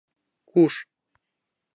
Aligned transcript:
—Куш? 0.49 0.73